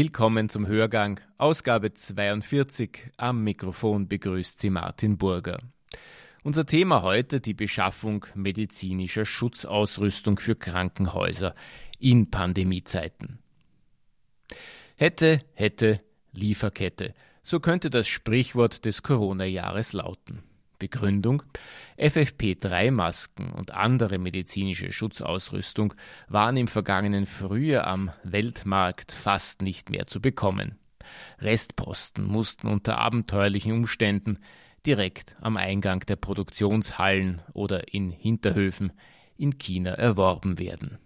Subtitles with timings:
[0.00, 3.10] Willkommen zum Hörgang, Ausgabe 42.
[3.16, 5.58] Am Mikrofon begrüßt Sie Martin Burger.
[6.44, 11.52] Unser Thema heute die Beschaffung medizinischer Schutzausrüstung für Krankenhäuser
[11.98, 13.40] in Pandemiezeiten.
[14.96, 16.00] Hätte, hätte,
[16.32, 17.12] Lieferkette.
[17.42, 20.44] So könnte das Sprichwort des Corona-Jahres lauten.
[20.78, 21.42] Begründung
[21.98, 25.94] FFP3-Masken und andere medizinische Schutzausrüstung
[26.28, 30.78] waren im vergangenen Frühjahr am Weltmarkt fast nicht mehr zu bekommen.
[31.40, 34.38] Restposten mussten unter abenteuerlichen Umständen
[34.86, 38.92] direkt am Eingang der Produktionshallen oder in Hinterhöfen
[39.36, 40.98] in China erworben werden.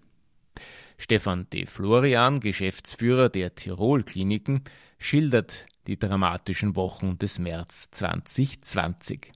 [0.98, 4.62] Stefan de Florian, Geschäftsführer der Tirol Kliniken,
[4.98, 9.32] schildert die dramatischen Wochen des März 2020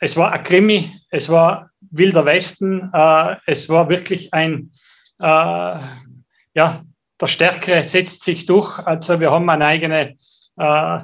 [0.00, 4.72] es war ein Krimi, es war Wilder Westen, äh, es war wirklich ein,
[5.20, 6.84] äh, ja,
[7.20, 8.78] der Stärkere setzt sich durch.
[8.78, 10.16] Also wir haben eine eigene
[10.56, 11.00] äh,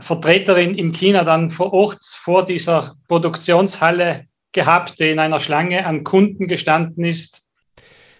[0.00, 6.04] Vertreterin in China dann vor Ort vor dieser Produktionshalle gehabt, die in einer Schlange an
[6.04, 7.44] Kunden gestanden ist.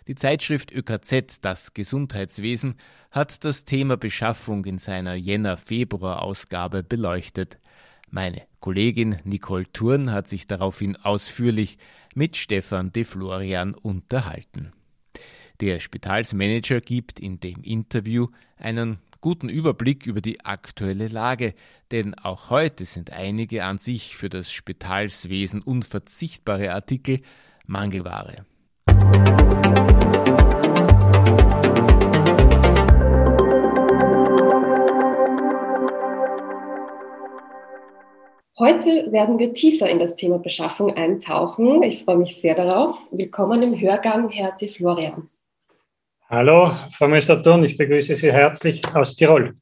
[0.07, 2.75] Die Zeitschrift ÖKZ, das Gesundheitswesen,
[3.11, 7.59] hat das Thema Beschaffung in seiner Jänner-Februar-Ausgabe beleuchtet.
[8.15, 11.79] Meine Kollegin Nicole Thurn hat sich daraufhin ausführlich
[12.15, 14.71] mit Stefan de Florian unterhalten.
[15.61, 21.55] Der Spitalsmanager gibt in dem Interview einen guten Überblick über die aktuelle Lage,
[21.91, 27.21] denn auch heute sind einige an sich für das Spitalswesen unverzichtbare Artikel
[27.67, 28.47] Mangelware.
[38.57, 41.83] Heute werden wir tiefer in das Thema Beschaffung eintauchen.
[41.83, 43.09] Ich freue mich sehr darauf.
[43.11, 45.29] Willkommen im Hörgang, Herr De Florian.
[46.29, 49.57] Hallo, Frau Meister Thurn, ich begrüße Sie herzlich aus Tirol.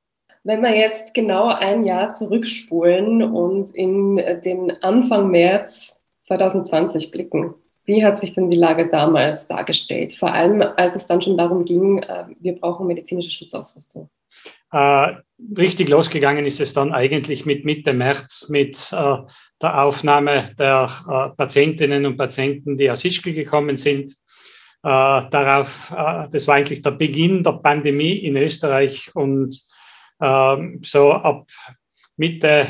[0.45, 7.55] Wenn wir jetzt genau ein Jahr zurückspulen und in den Anfang März 2020 blicken,
[7.87, 10.13] wie hat sich denn die Lage damals dargestellt?
[10.13, 14.11] Vor allem, als es dann schon darum ging, äh, wir brauchen medizinische Schutzausrüstung.
[14.73, 15.17] Äh,
[15.57, 19.17] richtig losgegangen ist es dann eigentlich mit Mitte März mit äh,
[19.61, 24.13] der Aufnahme der äh, Patientinnen und Patienten, die aus Ischgl gekommen sind.
[24.83, 29.61] Äh, darauf, äh, das war eigentlich der Beginn der Pandemie in Österreich und
[30.21, 31.49] ähm, so ab
[32.17, 32.67] Mitte,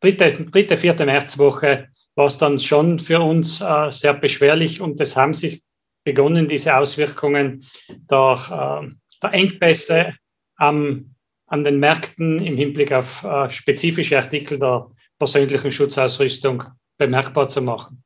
[0.00, 5.16] dritte, dritte, vierte Märzwoche war es dann schon für uns äh, sehr beschwerlich und es
[5.16, 5.62] haben sich
[6.04, 7.64] begonnen, diese Auswirkungen
[8.10, 8.90] der,
[9.22, 10.14] der Engpässe
[10.60, 11.14] am
[11.46, 14.86] an den Märkten im Hinblick auf äh, spezifische Artikel der
[15.18, 16.62] persönlichen Schutzausrüstung
[16.96, 18.04] bemerkbar zu machen.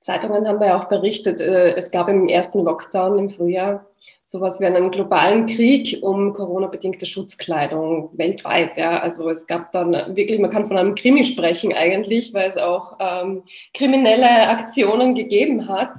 [0.00, 3.86] Zeitungen haben ja auch berichtet, äh, es gab im ersten Lockdown im Frühjahr
[4.24, 8.78] sowas wie einen globalen Krieg um Corona-bedingte Schutzkleidung weltweit.
[8.78, 12.56] Ja, also es gab dann wirklich, man kann von einem Krimi sprechen eigentlich, weil es
[12.56, 13.42] auch ähm,
[13.74, 15.92] kriminelle Aktionen gegeben hat.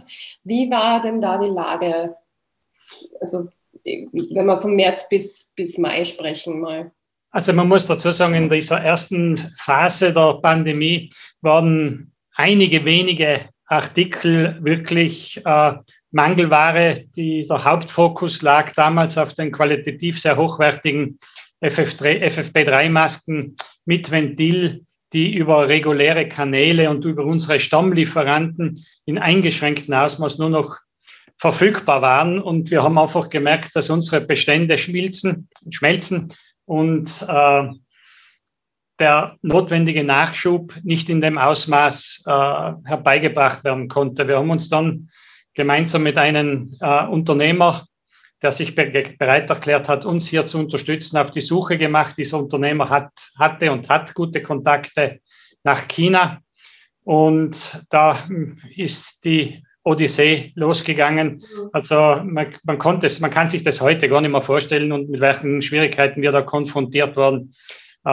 [0.43, 2.15] Wie war denn da die Lage?
[3.21, 3.49] Also
[3.83, 6.91] wenn wir vom März bis, bis Mai sprechen mal?
[7.31, 11.11] Also man muss dazu sagen, in dieser ersten Phase der Pandemie
[11.41, 15.73] waren einige wenige Artikel wirklich äh,
[16.11, 17.05] Mangelware.
[17.15, 21.17] Die, der Hauptfokus lag damals auf den qualitativ sehr hochwertigen
[21.63, 30.49] FFP3-Masken mit Ventil, die über reguläre Kanäle und über unsere Stammlieferanten in eingeschränktem Ausmaß nur
[30.49, 30.77] noch
[31.43, 32.41] verfügbar waren.
[32.41, 36.33] Und wir haben einfach gemerkt, dass unsere Bestände schmilzen, schmelzen
[36.63, 37.67] und äh,
[38.97, 44.25] der notwendige Nachschub nicht in dem Ausmaß äh, herbeigebracht werden konnte.
[44.25, 45.09] Wir haben uns dann
[45.53, 47.87] gemeinsam mit einem äh, Unternehmer,
[48.41, 52.17] der sich be bereit erklärt hat, uns hier zu unterstützen, auf die Suche gemacht.
[52.17, 55.19] Dieser Unternehmer hat, hatte und hat gute Kontakte
[55.63, 56.39] nach China.
[57.03, 58.29] Und da
[58.77, 61.35] ist die Odyssee losgegangen.
[61.35, 61.69] Mhm.
[61.73, 65.09] Also man, man konnte es, man kann sich das heute gar nicht mehr vorstellen und
[65.09, 67.53] mit welchen Schwierigkeiten wir da konfrontiert wurden.
[68.05, 68.09] Äh,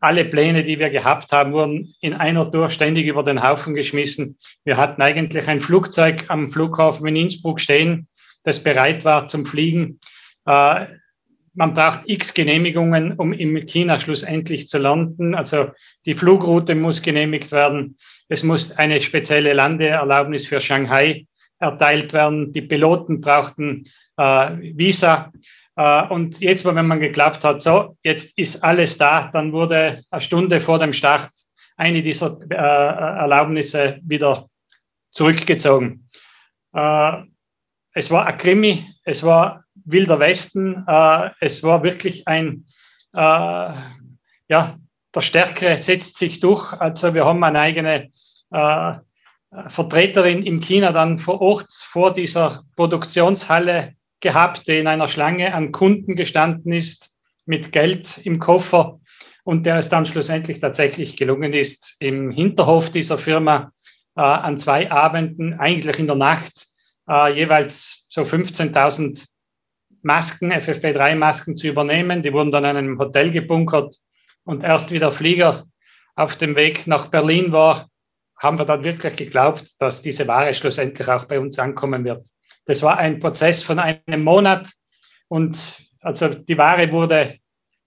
[0.00, 4.36] alle Pläne, die wir gehabt haben, wurden in einer Tour ständig über den Haufen geschmissen.
[4.64, 8.08] Wir hatten eigentlich ein Flugzeug am Flughafen in Innsbruck stehen,
[8.42, 10.00] das bereit war zum Fliegen.
[10.46, 10.86] Äh,
[11.54, 15.34] man braucht x Genehmigungen, um in China schlussendlich zu landen.
[15.34, 15.70] Also
[16.06, 17.96] die Flugroute muss genehmigt werden.
[18.28, 21.26] Es muss eine spezielle Landeerlaubnis für Shanghai
[21.58, 22.52] erteilt werden.
[22.52, 23.86] Die Piloten brauchten
[24.16, 25.32] äh, Visa.
[25.76, 30.20] Äh, und jetzt, wenn man geglaubt hat, so, jetzt ist alles da, dann wurde eine
[30.20, 31.30] Stunde vor dem Start
[31.76, 34.48] eine dieser äh, Erlaubnisse wieder
[35.12, 36.08] zurückgezogen.
[36.74, 37.22] Äh,
[37.92, 40.84] es war ein Krimi, es war wilder Westen.
[40.86, 42.66] Äh, es war wirklich ein,
[43.14, 43.72] äh,
[44.48, 44.78] ja,
[45.14, 46.72] der Stärkere setzt sich durch.
[46.72, 48.10] Also wir haben eine eigene
[48.50, 48.94] äh,
[49.68, 55.72] Vertreterin in China dann vor Ort vor dieser Produktionshalle gehabt, die in einer Schlange an
[55.72, 57.12] Kunden gestanden ist
[57.46, 59.00] mit Geld im Koffer
[59.44, 63.72] und der es dann schlussendlich tatsächlich gelungen ist, im Hinterhof dieser Firma
[64.16, 66.66] äh, an zwei Abenden, eigentlich in der Nacht,
[67.08, 69.26] äh, jeweils so 15.000
[70.02, 72.22] Masken, FFP3-Masken zu übernehmen.
[72.22, 73.96] Die wurden dann in einem Hotel gebunkert
[74.48, 75.66] und erst wie der Flieger
[76.16, 77.90] auf dem Weg nach Berlin war,
[78.38, 82.26] haben wir dann wirklich geglaubt, dass diese Ware schlussendlich auch bei uns ankommen wird.
[82.64, 84.70] Das war ein Prozess von einem Monat
[85.28, 87.36] und also die Ware wurde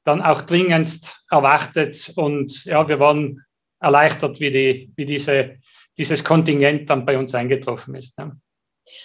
[0.04, 3.44] dann auch dringendst erwartet und ja, wir waren
[3.80, 5.58] erleichtert, wie, die, wie diese,
[5.98, 8.20] dieses Kontingent dann bei uns eingetroffen ist.
[8.20, 8.34] Ja.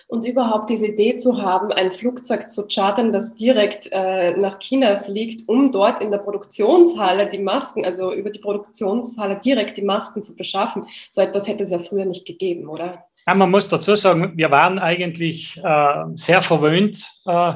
[0.09, 4.97] Und überhaupt diese Idee zu haben, ein Flugzeug zu chartern, das direkt äh, nach China
[4.97, 10.23] fliegt, um dort in der Produktionshalle die Masken, also über die Produktionshalle direkt die Masken
[10.23, 13.05] zu beschaffen, so etwas hätte es ja früher nicht gegeben, oder?
[13.27, 17.05] Ja, man muss dazu sagen, wir waren eigentlich äh, sehr verwöhnt.
[17.27, 17.55] Äh,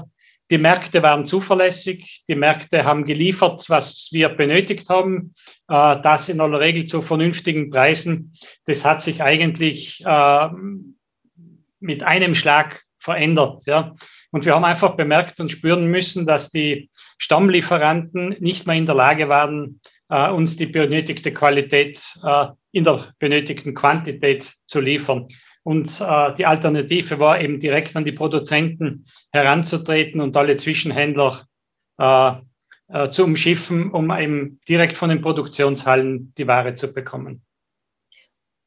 [0.50, 5.32] die Märkte waren zuverlässig, die Märkte haben geliefert, was wir benötigt haben,
[5.68, 8.32] äh, das in aller Regel zu vernünftigen Preisen.
[8.66, 10.48] Das hat sich eigentlich äh,
[11.80, 13.62] mit einem Schlag verändert.
[13.66, 13.94] Ja.
[14.30, 18.94] Und wir haben einfach bemerkt und spüren müssen, dass die Stammlieferanten nicht mehr in der
[18.94, 25.28] Lage waren, äh, uns die benötigte Qualität äh, in der benötigten Quantität zu liefern.
[25.62, 31.44] Und äh, die Alternative war eben direkt an die Produzenten heranzutreten und alle Zwischenhändler
[31.98, 32.32] äh,
[32.88, 37.42] äh, zu umschiffen, um eben direkt von den Produktionshallen die Ware zu bekommen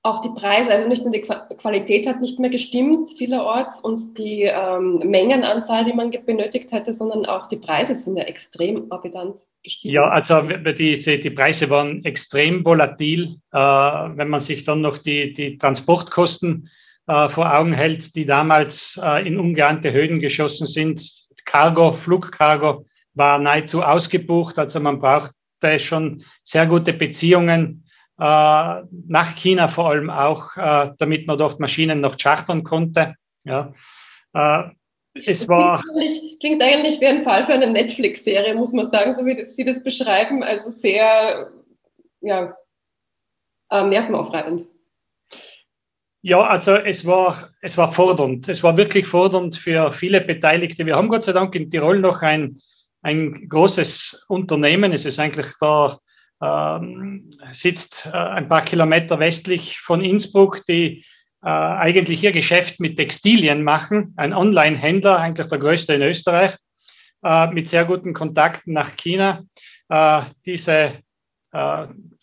[0.06, 4.44] auch die Preise, also nicht nur die Qualität hat nicht mehr gestimmt vielerorts und die
[4.44, 9.94] ähm, Mengenanzahl, die man benötigt hätte, sondern auch die Preise sind ja extrem abidant gestiegen.
[9.94, 13.38] Ja, also die, die Preise waren extrem volatil.
[13.54, 16.70] Äh, wenn man sich dann noch die, die Transportkosten
[17.08, 21.02] äh, vor Augen hält, die damals äh, in ungeahnte Höhen geschossen sind.
[21.46, 25.34] Cargo, Flugcargo war nahezu ausgebucht, also man brauchte
[25.80, 27.86] schon sehr gute Beziehungen
[28.18, 33.16] nach China vor allem auch, äh, damit man dort Maschinen noch chartern konnte.
[33.44, 33.74] Ja.
[34.34, 34.64] Äh,
[35.26, 39.14] es war klingt eigentlich, klingt eigentlich wie ein Fall für eine Netflix-Serie, muss man sagen,
[39.14, 40.44] so wie das, Sie das beschreiben.
[40.44, 41.52] Also sehr
[42.22, 42.56] ja,
[43.70, 44.68] äh, nervenaufreibend.
[46.22, 48.48] Ja, also es war, es war fordernd.
[48.48, 50.86] Es war wirklich fordernd für viele Beteiligte.
[50.86, 52.62] Wir haben Gott sei Dank in Tirol noch ein,
[53.02, 54.94] ein großes Unternehmen.
[54.94, 56.00] Es ist eigentlich der ähm,
[57.54, 61.06] sitzt äh, ein paar Kilometer westlich von Innsbruck, die
[61.42, 64.14] äh, eigentlich ihr Geschäft mit Textilien machen.
[64.18, 66.56] Ein Online-Händler, eigentlich der größte in Österreich,
[67.24, 69.44] äh, mit sehr guten Kontakten nach China.
[70.46, 70.94] Diese,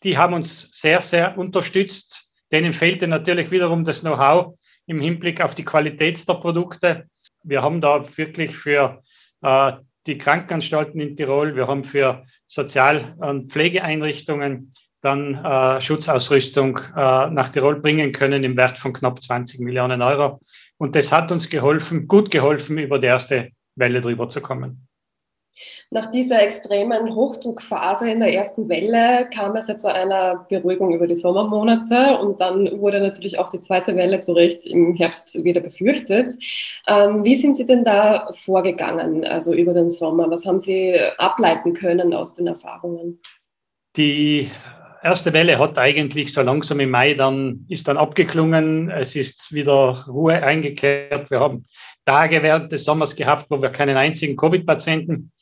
[0.02, 2.32] die haben uns sehr, sehr unterstützt.
[2.50, 7.06] Denen fehlte natürlich wiederum das Know-how im Hinblick auf die Qualität der Produkte.
[7.44, 9.04] Wir haben da wirklich für
[9.42, 17.50] die Krankenanstalten in Tirol, wir haben für Sozial- und Pflegeeinrichtungen dann äh, Schutzausrüstung äh, nach
[17.50, 20.40] Tirol bringen können im Wert von knapp 20 Millionen Euro.
[20.76, 24.88] Und das hat uns geholfen, gut geholfen, über die erste Welle drüber zu kommen.
[25.90, 31.06] Nach dieser extremen Hochdruckphase in der ersten Welle kam es ja zu einer Beruhigung über
[31.06, 35.60] die Sommermonate und dann wurde natürlich auch die zweite Welle zu Recht im Herbst wieder
[35.60, 36.34] befürchtet.
[36.86, 40.30] Ähm, wie sind Sie denn da vorgegangen, also über den Sommer?
[40.30, 43.20] Was haben Sie ableiten können aus den Erfahrungen?
[43.96, 44.48] Die
[45.02, 48.90] erste Welle hat eigentlich so langsam im Mai dann, ist dann abgeklungen.
[48.90, 51.30] Es ist wieder Ruhe eingekehrt.
[51.30, 51.64] Wir haben
[52.06, 55.32] Tage während des Sommers gehabt, wo wir keinen einzigen Covid-Patienten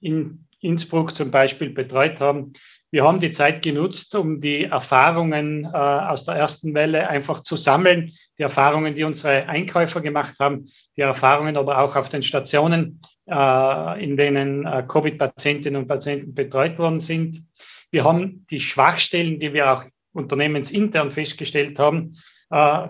[0.00, 2.52] in Innsbruck zum Beispiel betreut haben.
[2.92, 7.56] Wir haben die Zeit genutzt, um die Erfahrungen äh, aus der ersten Welle einfach zu
[7.56, 13.00] sammeln, die Erfahrungen, die unsere Einkäufer gemacht haben, die Erfahrungen aber auch auf den Stationen,
[13.26, 17.46] äh, in denen äh, Covid-Patientinnen und Patienten betreut worden sind.
[17.90, 22.18] Wir haben die Schwachstellen, die wir auch unternehmensintern festgestellt haben,
[22.50, 22.88] äh,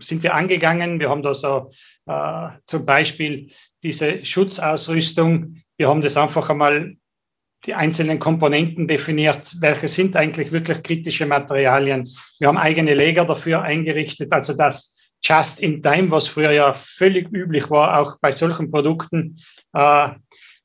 [0.00, 1.00] sind wir angegangen.
[1.00, 1.70] Wir haben da so
[2.06, 3.50] äh, zum Beispiel
[3.82, 5.62] diese Schutzausrüstung.
[5.76, 6.96] Wir haben das einfach einmal
[7.66, 12.08] die einzelnen Komponenten definiert, welche sind eigentlich wirklich kritische Materialien.
[12.38, 17.30] Wir haben eigene Lager dafür eingerichtet, also das Just in Time, was früher ja völlig
[17.30, 19.36] üblich war, auch bei solchen Produkten.
[19.74, 20.10] Äh,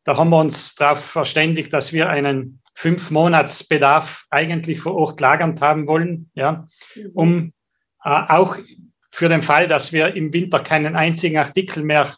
[0.06, 5.20] da haben wir uns darauf verständigt, dass wir einen fünf Monats Bedarf eigentlich vor Ort
[5.20, 7.12] lagernd haben wollen, ja, mhm.
[7.14, 7.54] um
[8.04, 8.56] äh, auch
[9.16, 12.18] für den Fall, dass wir im Winter keinen einzigen Artikel mehr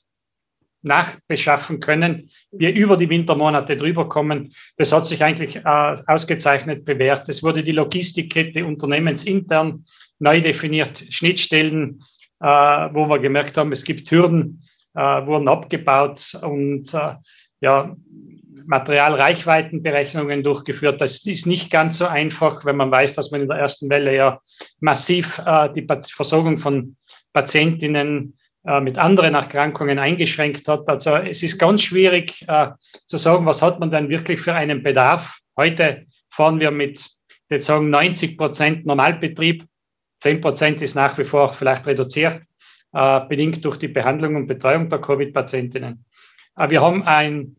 [0.81, 4.51] nachbeschaffen können, wir über die Wintermonate drüber kommen.
[4.77, 7.29] Das hat sich eigentlich äh, ausgezeichnet bewährt.
[7.29, 9.85] Es wurde die Logistikkette unternehmensintern
[10.17, 12.01] neu definiert, Schnittstellen,
[12.39, 14.63] äh, wo wir gemerkt haben, es gibt Hürden,
[14.95, 17.13] äh, wurden abgebaut und äh,
[17.61, 17.95] ja,
[18.67, 21.01] Materialreichweitenberechnungen durchgeführt.
[21.01, 24.15] Das ist nicht ganz so einfach, wenn man weiß, dass man in der ersten Welle
[24.15, 24.41] ja
[24.79, 26.97] massiv äh, die Versorgung von
[27.33, 30.87] Patientinnen äh, mit anderen Erkrankungen eingeschränkt hat.
[30.89, 32.69] Also es ist ganz schwierig äh,
[33.05, 35.39] zu sagen, was hat man denn wirklich für einen Bedarf.
[35.55, 37.09] Heute fahren wir mit,
[37.49, 39.65] jetzt sagen 90 Prozent Normalbetrieb.
[40.19, 42.41] 10 Prozent ist nach wie vor vielleicht reduziert,
[42.91, 46.03] äh, bedingt durch die Behandlung und Betreuung der Covid-Patientinnen.
[46.55, 47.56] Aber wir haben ein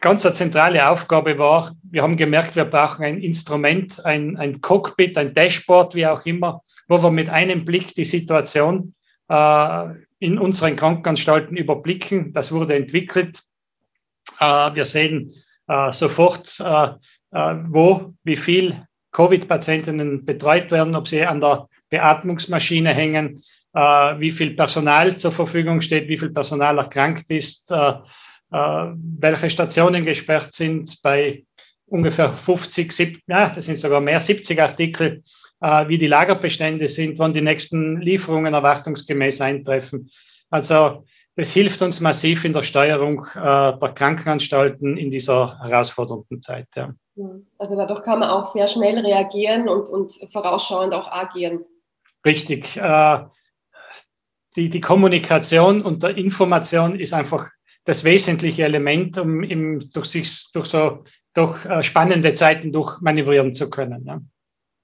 [0.00, 5.16] ganz eine zentrale Aufgabe war, wir haben gemerkt, wir brauchen ein Instrument, ein, ein Cockpit,
[5.18, 8.94] ein Dashboard, wie auch immer, wo wir mit einem Blick die Situation
[9.28, 9.84] äh,
[10.18, 12.32] in unseren Krankenanstalten überblicken.
[12.32, 13.42] Das wurde entwickelt.
[14.40, 15.32] Äh, wir sehen
[15.68, 16.88] äh, sofort, äh,
[17.30, 23.42] äh, wo, wie viel Covid-Patientinnen betreut werden, ob sie an der Beatmungsmaschine hängen,
[23.74, 27.94] äh, wie viel Personal zur Verfügung steht, wie viel Personal erkrankt ist, äh,
[28.50, 31.44] welche Stationen gesperrt sind bei
[31.86, 35.22] ungefähr 50, 70, ja, das sind sogar mehr, 70 Artikel,
[35.60, 40.10] äh, wie die Lagerbestände sind, wann die nächsten Lieferungen erwartungsgemäß eintreffen.
[40.50, 41.04] Also
[41.36, 46.66] das hilft uns massiv in der Steuerung äh, der Krankenanstalten in dieser herausfordernden Zeit.
[46.74, 46.92] Ja.
[47.58, 51.64] Also dadurch kann man auch sehr schnell reagieren und, und vorausschauend auch agieren.
[52.24, 52.76] Richtig.
[52.76, 53.18] Äh,
[54.56, 57.50] die, die Kommunikation und der Information ist einfach
[57.88, 63.70] das wesentliche Element, um im, durch sich durch so durch äh, spannende Zeiten durchmanövrieren zu
[63.70, 64.04] können.
[64.04, 64.20] Ja.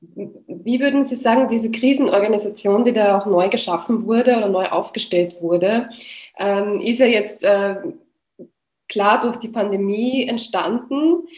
[0.01, 5.37] Wie würden Sie sagen, diese Krisenorganisation, die da auch neu geschaffen wurde oder neu aufgestellt
[5.43, 5.91] wurde,
[6.39, 7.77] ähm, ist ja jetzt äh,
[8.89, 11.29] klar durch die Pandemie entstanden,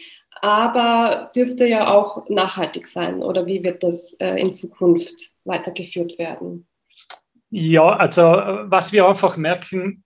[0.41, 3.21] aber dürfte ja auch nachhaltig sein.
[3.21, 6.65] Oder wie wird das äh, in Zukunft weitergeführt werden?
[7.49, 10.05] Ja, also was wir einfach merken,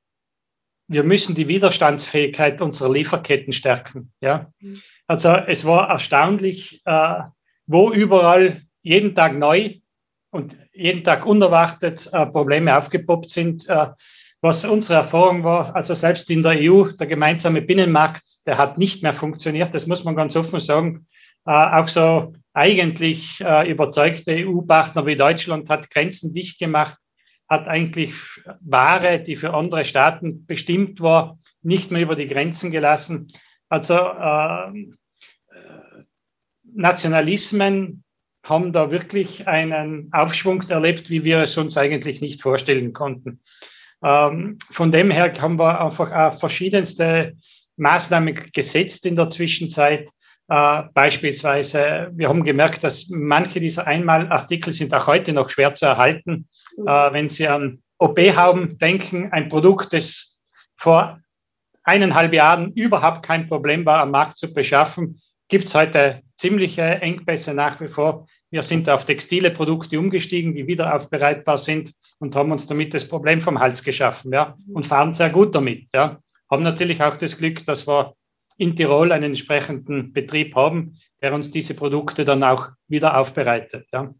[0.92, 4.12] wir müssen die Widerstandsfähigkeit unserer Lieferketten stärken.
[4.20, 4.52] Ja?
[4.60, 4.82] Mhm.
[5.08, 7.20] Also es war erstaunlich, äh,
[7.66, 9.76] wo überall jeden Tag neu
[10.32, 13.68] und jeden Tag unerwartet äh, Probleme aufgepoppt sind.
[13.70, 13.88] Äh,
[14.42, 19.04] was unsere Erfahrung war, also selbst in der EU, der gemeinsame Binnenmarkt, der hat nicht
[19.04, 21.08] mehr funktioniert, das muss man ganz offen sagen.
[21.46, 26.98] Äh, auch so eigentlich äh, überzeugte EU-Partner wie Deutschland hat Grenzen dicht gemacht
[27.52, 28.14] hat eigentlich
[28.62, 33.34] Ware, die für andere Staaten bestimmt war, nicht mehr über die Grenzen gelassen.
[33.68, 34.72] Also äh,
[36.64, 38.06] Nationalismen
[38.46, 43.42] haben da wirklich einen Aufschwung erlebt, wie wir es uns eigentlich nicht vorstellen konnten.
[44.02, 47.36] Ähm, von dem her haben wir einfach auch verschiedenste
[47.76, 50.10] Maßnahmen gesetzt in der Zwischenzeit.
[50.52, 55.86] Äh, beispielsweise, wir haben gemerkt, dass manche dieser Einmalartikel sind auch heute noch schwer zu
[55.86, 60.40] erhalten äh, wenn Sie an OP-Hauben denken, ein Produkt, das
[60.78, 61.20] vor
[61.84, 67.54] eineinhalb Jahren überhaupt kein Problem war, am Markt zu beschaffen, gibt es heute ziemliche Engpässe
[67.54, 68.28] nach wie vor.
[68.50, 73.08] Wir sind auf textile Produkte umgestiegen, die wieder aufbereitbar sind und haben uns damit das
[73.08, 76.20] Problem vom Hals geschaffen, ja, und fahren sehr gut damit, ja.
[76.50, 78.14] Haben natürlich auch das Glück, dass wir
[78.62, 84.14] in Tirol einen entsprechenden Betrieb haben, der uns diese Produkte dann auch wieder aufbereitet, ja.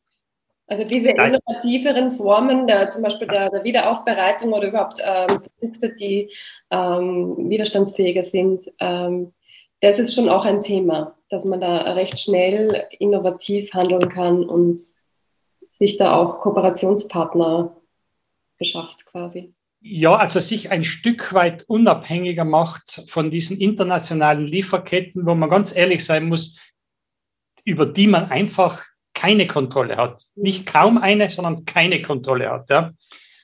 [0.66, 6.32] Also diese innovativeren Formen, der, zum Beispiel der, der Wiederaufbereitung oder überhaupt ähm, Produkte, die
[6.72, 9.34] ähm, widerstandsfähiger sind, ähm,
[9.82, 14.82] das ist schon auch ein Thema, dass man da recht schnell innovativ handeln kann und
[15.72, 17.76] sich da auch Kooperationspartner
[18.58, 19.54] beschafft quasi.
[19.84, 25.76] Ja, also sich ein Stück weit unabhängiger macht von diesen internationalen Lieferketten, wo man ganz
[25.76, 26.60] ehrlich sein muss,
[27.66, 28.84] über die man einfach
[29.16, 30.24] keine Kontrolle hat.
[30.36, 32.70] Nicht kaum eine, sondern keine Kontrolle hat.
[32.70, 32.92] Ja.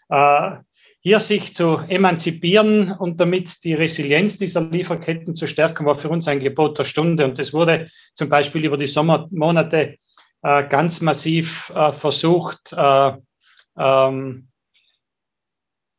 [0.09, 0.57] Äh,
[0.99, 6.27] hier sich zu emanzipieren und damit die Resilienz dieser Lieferketten zu stärken, war für uns
[6.27, 7.25] ein Gebot der Stunde.
[7.25, 9.97] Und es wurde zum Beispiel über die Sommermonate
[10.43, 13.13] äh, ganz massiv äh, versucht, äh,
[13.77, 14.46] ähm,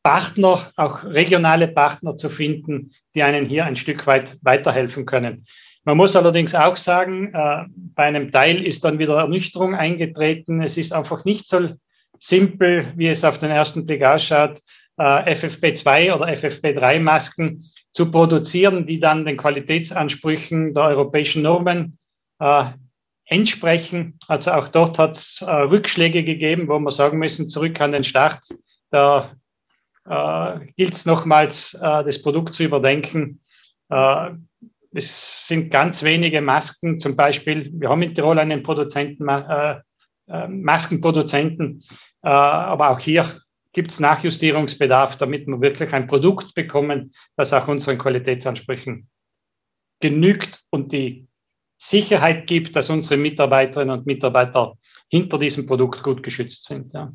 [0.08, 5.44] Partner, auch regionale Partner zu finden, die einen hier ein Stück weit weiterhelfen können.
[5.84, 10.62] Man muss allerdings auch sagen, äh, bei einem Teil ist dann wieder Ernüchterung eingetreten.
[10.62, 11.74] Es ist einfach nicht so
[12.18, 14.62] simpel, wie es auf den ersten Blick ausschaut,
[14.96, 17.62] äh, FFP2 oder FFP3-Masken
[17.92, 21.98] zu produzieren, die dann den Qualitätsansprüchen der europäischen Normen
[22.38, 22.64] äh,
[23.26, 24.18] entsprechen.
[24.26, 28.04] Also auch dort hat es äh, Rückschläge gegeben, wo wir sagen müssen, zurück an den
[28.04, 28.40] Start
[28.90, 29.36] der
[30.08, 33.40] äh, gilt es nochmals, äh, das Produkt zu überdenken.
[33.90, 34.30] Äh,
[34.92, 39.80] es sind ganz wenige Masken, zum Beispiel, wir haben in Tirol einen Produzenten, äh,
[40.28, 41.82] äh, Maskenproduzenten,
[42.22, 43.40] äh, aber auch hier
[43.72, 49.08] gibt es Nachjustierungsbedarf, damit wir wirklich ein Produkt bekommen, das auch unseren Qualitätsansprüchen
[50.00, 51.28] genügt und die
[51.76, 54.74] Sicherheit gibt, dass unsere Mitarbeiterinnen und Mitarbeiter
[55.08, 56.92] hinter diesem Produkt gut geschützt sind.
[56.92, 57.12] Ja.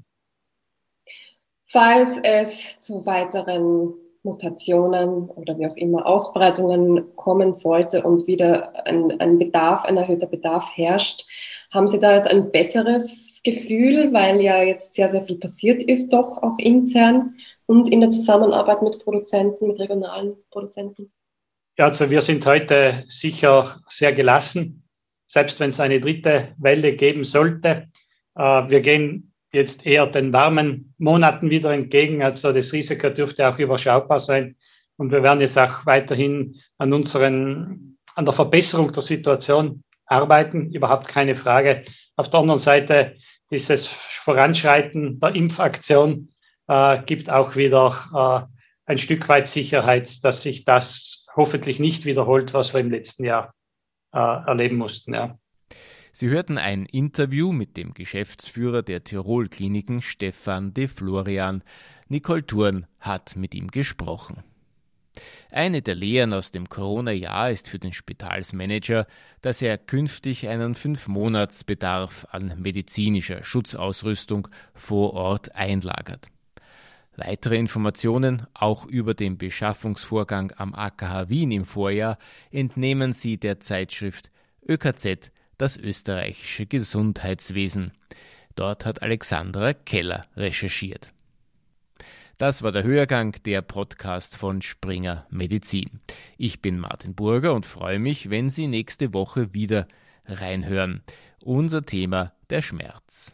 [1.73, 9.19] Falls es zu weiteren Mutationen oder wie auch immer Ausbreitungen kommen sollte und wieder ein,
[9.19, 11.25] ein Bedarf, ein erhöhter Bedarf herrscht,
[11.71, 16.13] haben Sie da jetzt ein besseres Gefühl, weil ja jetzt sehr, sehr viel passiert ist,
[16.13, 21.11] doch auch intern und in der Zusammenarbeit mit Produzenten, mit regionalen Produzenten?
[21.79, 24.87] Ja, also wir sind heute sicher sehr gelassen,
[25.25, 27.87] selbst wenn es eine dritte Welle geben sollte.
[28.35, 32.23] Äh, wir gehen jetzt eher den warmen Monaten wieder entgegen.
[32.23, 34.55] Also das Risiko dürfte auch überschaubar sein.
[34.97, 40.71] Und wir werden jetzt auch weiterhin an unseren, an der Verbesserung der Situation arbeiten.
[40.71, 41.83] Überhaupt keine Frage.
[42.15, 43.15] Auf der anderen Seite,
[43.51, 46.29] dieses Voranschreiten der Impfaktion
[46.67, 52.53] äh, gibt auch wieder äh, ein Stück weit Sicherheit, dass sich das hoffentlich nicht wiederholt,
[52.53, 53.53] was wir im letzten Jahr
[54.13, 55.13] äh, erleben mussten.
[55.13, 55.37] Ja.
[56.15, 61.63] Sie hörten ein Interview mit dem Geschäftsführer der Tirol Kliniken, Stefan de Florian.
[62.07, 64.43] Nicole Thurn hat mit ihm gesprochen.
[65.49, 69.07] Eine der Lehren aus dem Corona-Jahr ist für den Spitalsmanager,
[69.41, 76.27] dass er künftig einen Fünf-Monats-Bedarf an medizinischer Schutzausrüstung vor Ort einlagert.
[77.15, 82.19] Weitere Informationen, auch über den Beschaffungsvorgang am AKH Wien im Vorjahr,
[82.51, 84.29] entnehmen Sie der Zeitschrift
[84.67, 87.91] ÖKZ das österreichische Gesundheitswesen.
[88.55, 91.11] Dort hat Alexandra Keller recherchiert.
[92.37, 96.01] Das war der Hörgang der Podcast von Springer Medizin.
[96.37, 99.87] Ich bin Martin Burger und freue mich, wenn Sie nächste Woche wieder
[100.25, 101.03] reinhören.
[101.39, 103.33] Unser Thema der Schmerz.